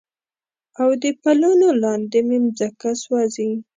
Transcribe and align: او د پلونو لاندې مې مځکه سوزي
او 0.81 0.89
د 1.01 1.05
پلونو 1.21 1.67
لاندې 1.83 2.19
مې 2.27 2.37
مځکه 2.45 2.89
سوزي 3.03 3.51